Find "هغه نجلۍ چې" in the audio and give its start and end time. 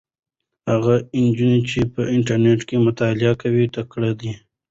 0.71-1.79